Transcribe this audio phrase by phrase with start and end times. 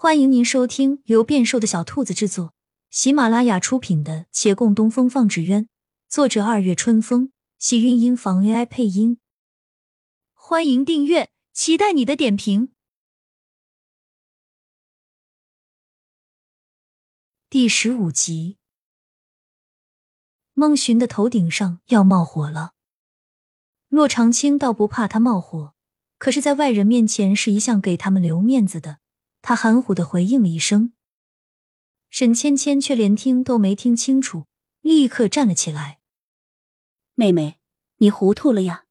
[0.00, 2.54] 欢迎您收听由变瘦的小兔子制作、
[2.88, 5.64] 喜马拉雅出品的《且共东风放纸鸢》，
[6.08, 9.18] 作者二月春风，喜韵音房 AI 配音。
[10.34, 12.70] 欢迎订阅，期待你的点评。
[17.50, 18.58] 第十五集，
[20.54, 22.74] 孟寻的头顶上要冒火了。
[23.88, 25.74] 骆长青倒不怕他冒火，
[26.18, 29.00] 可是，在外人面前是一向给他们留面子的。
[29.40, 30.92] 他含糊的回应了一声，
[32.10, 34.46] 沈芊芊却连听都没听清楚，
[34.80, 36.00] 立刻站了起来。
[37.14, 37.58] 妹妹，
[37.96, 38.84] 你糊涂了呀！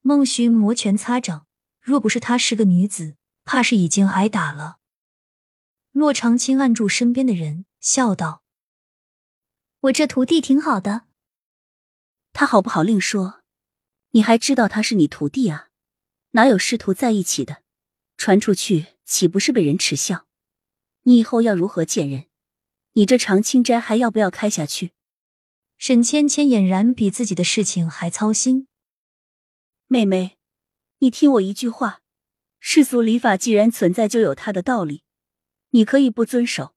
[0.00, 1.46] 孟寻摩拳擦掌，
[1.80, 4.78] 若不是她是个女子，怕是已经挨打了。
[5.92, 8.42] 骆长青按住身边的人，笑道
[9.80, 11.06] ：“我这徒弟挺好的，
[12.32, 13.42] 他好不好另说，
[14.10, 15.68] 你还知道他是你徒弟啊？
[16.32, 17.62] 哪有师徒在一起的？
[18.16, 20.26] 传出去。”岂不是被人耻笑？
[21.02, 22.26] 你以后要如何见人？
[22.92, 24.92] 你这长青斋还要不要开下去？
[25.78, 28.66] 沈芊芊俨然比自己的事情还操心。
[29.86, 30.36] 妹妹，
[30.98, 32.02] 你听我一句话，
[32.58, 35.04] 世俗礼法既然存在，就有它的道理。
[35.70, 36.74] 你可以不遵守，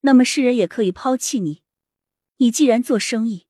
[0.00, 1.62] 那么世人也可以抛弃你。
[2.36, 3.46] 你既然做生意，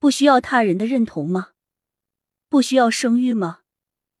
[0.00, 1.52] 不需要他人的认同吗？
[2.48, 3.60] 不需要声誉吗？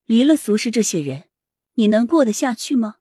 [0.04, 1.28] 离了俗世这些人，
[1.74, 2.96] 你能过得下去吗？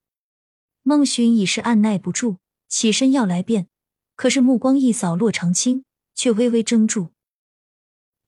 [0.87, 2.37] 孟寻已是按耐不住，
[2.69, 3.67] 起身要来辩，
[4.15, 5.83] 可是目光一扫洛长青，
[6.15, 7.09] 却微微怔住。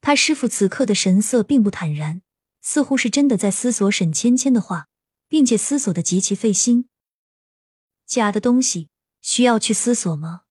[0.02, 2.22] 他师傅此刻的神色并不坦然，
[2.62, 4.90] 似乎是真的在思索沈芊芊的话，
[5.30, 6.90] 并且思索的极其费心。
[8.06, 8.90] 假的东西
[9.22, 10.42] 需要去思索吗？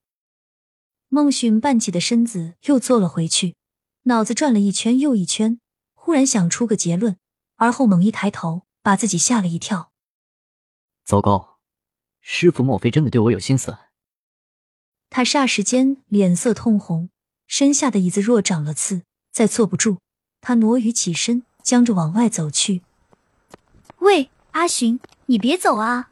[1.09, 3.55] 孟寻半起的身子又坐了回去，
[4.05, 5.61] 脑子转了一圈又一圈，
[5.93, 7.19] 忽然想出个结论，
[7.57, 9.93] 而后猛一抬头，把自己吓了一跳。
[11.05, 11.48] 糟糕！
[12.21, 13.79] 师傅莫非真的对我有心思？
[15.11, 17.09] 他霎时间脸色通红，
[17.47, 19.03] 身下的椅子若长了刺，
[19.33, 19.99] 再坐不住。
[20.41, 22.83] 他挪于起身，将着往外走去。
[23.99, 26.11] 喂，阿寻，你别走啊！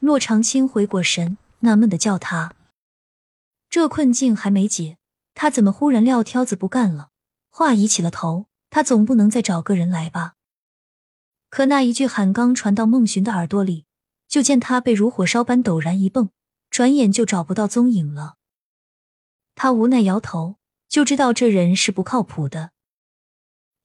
[0.00, 2.54] 骆长青回过神，纳闷的叫他。
[3.68, 4.98] 这困境还没解，
[5.34, 7.10] 他怎么忽然撂挑子不干了？
[7.50, 10.34] 话已起了头，他总不能再找个人来吧？
[11.50, 13.84] 可那一句喊刚传到孟寻的耳朵里。
[14.34, 16.30] 就见他被如火烧般陡然一蹦，
[16.68, 18.34] 转眼就找不到踪影了。
[19.54, 20.56] 他无奈摇头，
[20.88, 22.72] 就知道这人是不靠谱的。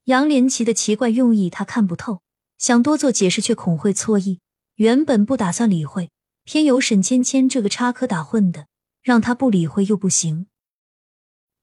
[0.05, 2.23] 杨连奇的奇怪用意他看不透，
[2.57, 4.39] 想多做解释却恐会错意。
[4.77, 6.09] 原本不打算理会，
[6.45, 8.65] 偏有沈芊芊这个插科打诨的，
[9.03, 10.47] 让他不理会又不行。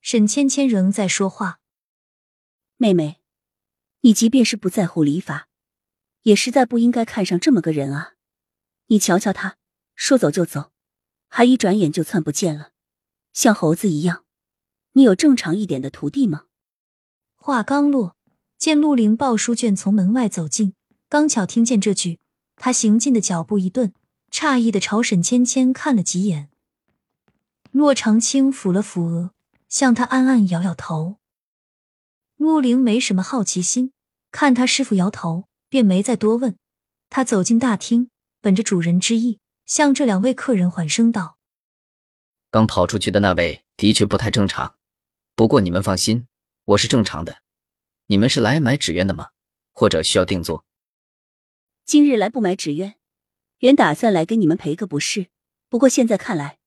[0.00, 1.58] 沈芊芊仍在说话
[2.78, 3.20] ：“妹妹，
[4.02, 5.48] 你即便是不在乎礼法，
[6.22, 8.12] 也实在不应该看上这么个人啊。”
[8.88, 9.56] 你瞧瞧他，
[9.94, 10.70] 说走就走，
[11.28, 12.70] 还一转眼就窜不见了，
[13.32, 14.24] 像猴子一样。
[14.92, 16.44] 你有正常一点的徒弟吗？
[17.34, 18.16] 话刚落，
[18.56, 20.74] 见陆林抱书卷从门外走进，
[21.08, 22.20] 刚巧听见这句，
[22.54, 23.92] 他行进的脚步一顿，
[24.30, 26.48] 诧异的朝沈芊芊看了几眼。
[27.72, 29.32] 洛长青抚了抚额，
[29.68, 31.16] 向他暗暗摇摇头。
[32.36, 33.92] 陆林没什么好奇心，
[34.30, 36.56] 看他师傅摇头，便没再多问。
[37.10, 38.10] 他走进大厅。
[38.46, 41.36] 本着主人之意，向这两位客人缓声道
[42.48, 44.76] ：“刚跑出去的那位的确不太正常，
[45.34, 46.28] 不过你们放心，
[46.64, 47.38] 我是正常的。
[48.06, 49.30] 你们是来买纸鸢的吗？
[49.72, 50.64] 或者需要定做？
[51.84, 52.94] 今日来不买纸鸢，
[53.58, 55.26] 原打算来给你们赔个不是。
[55.68, 56.60] 不过现在看来，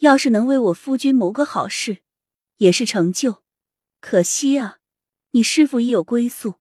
[0.00, 2.02] 要是能为我夫君谋个好事，
[2.58, 3.42] 也是成就。
[4.02, 4.76] 可惜啊，
[5.30, 6.56] 你师傅已有归宿，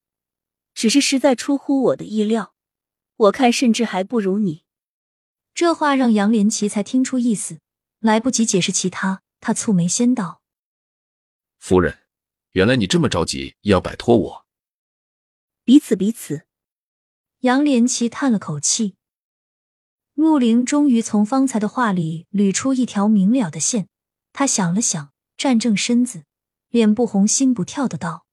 [0.73, 2.55] 只是实在出乎我的意料。”
[3.21, 4.63] 我看甚至还不如你。
[5.53, 7.59] 这话让杨连奇才听出意思，
[7.99, 10.41] 来不及解释其他，他蹙眉先道
[11.59, 11.99] ：“夫人，
[12.53, 14.45] 原来你这么着急要摆脱我。”
[15.63, 16.47] 彼此彼此。
[17.41, 18.95] 杨连奇叹了口气。
[20.13, 23.87] 陆凌终于从方才的话里捋出一条明了的线，
[24.33, 26.23] 他想了想，站正身子，
[26.69, 28.25] 脸不红心不跳的道：“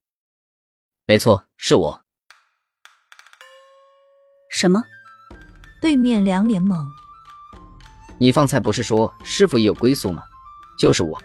[1.07, 2.05] 没错，是我。”
[4.61, 4.83] 什么？
[5.81, 6.85] 对面两脸懵。
[8.19, 10.21] 你方才不是说师傅也有归宿吗？
[10.77, 11.17] 就是我，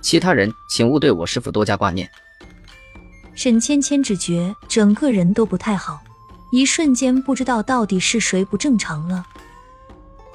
[0.00, 2.08] 其他人请勿对我师傅多加挂念。
[3.34, 6.00] 沈芊芊只觉整个人都不太好，
[6.52, 9.26] 一瞬间不知道到底是谁不正常了。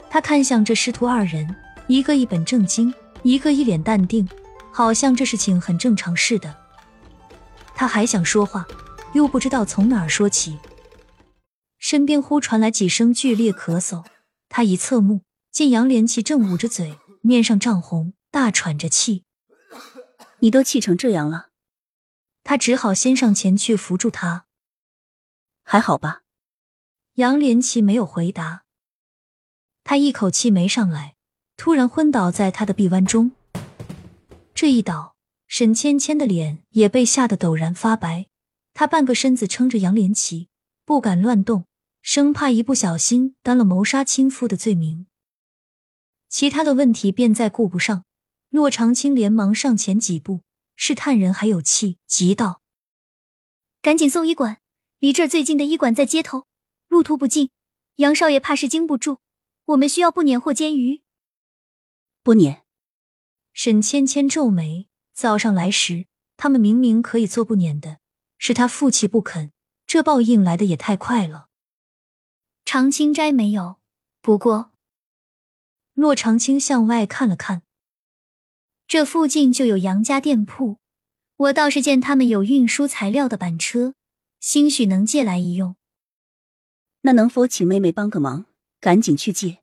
[0.10, 1.56] 他看向这师徒二人，
[1.88, 4.28] 一个一本正经，一个一脸淡定，
[4.70, 6.54] 好像这事情很正常似的。
[7.74, 8.68] 他还想说话，
[9.14, 10.60] 又不知道从哪儿说起。
[11.84, 14.06] 身边忽传来几声剧烈咳嗽，
[14.48, 19.26] 他一侧目，见杨连奇正捂着嘴，面上涨红，大喘着气。
[20.40, 21.50] 你都气成这样了，
[22.42, 24.46] 他只好先上前去扶住他。
[25.62, 26.22] 还好吧？
[27.16, 28.64] 杨连奇没有回答。
[29.84, 31.16] 他一口气没上来，
[31.58, 33.34] 突然昏倒在他的臂弯中。
[34.56, 38.28] 这一倒，沈芊芊的脸也被吓得陡然发白。
[38.74, 40.48] 她半个身子撑着杨连奇，
[40.86, 41.66] 不敢乱动，
[42.04, 45.08] 生怕一不小心担了谋杀亲夫的罪名。
[46.28, 48.04] 其他的问题便再顾不上。
[48.50, 50.42] 骆长青连忙上前几步，
[50.76, 52.62] 试探人还有气，急道
[53.82, 54.60] ：“赶紧送医馆，
[55.00, 56.46] 离这儿最近的医馆在街头，
[56.88, 57.50] 路途不近，
[57.96, 59.20] 杨少爷怕是经不住。
[59.66, 61.02] 我们需要不撵或煎鱼。”
[62.22, 62.64] 不撵。
[63.54, 66.06] 沈芊芊皱眉，早上来时
[66.36, 68.00] 他们明明可以做不撵的，
[68.38, 69.54] 是他负气不肯，
[69.88, 71.48] 这报应来的也太快了。
[72.66, 73.78] 长青斋没有，
[74.22, 74.72] 不过，
[75.94, 77.62] 骆长青向外看了看。
[78.88, 80.80] 这附近就有杨家店铺，
[81.36, 83.94] 我倒是见他们有运输材料的板车，
[84.40, 85.76] 兴许能借来一用。
[87.02, 88.46] 那能否请妹妹帮个忙，
[88.80, 89.60] 赶紧去借？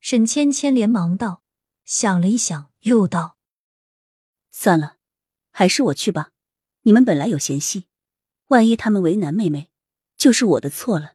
[0.00, 1.42] 沈芊芊连忙道，
[1.84, 3.36] 想了一想，又道
[4.52, 4.96] ：“算了，
[5.50, 6.30] 还是我去吧。
[6.82, 7.86] 你们本来有嫌隙，
[8.48, 9.70] 万一他们为难妹妹，
[10.16, 11.14] 就是我的错了。”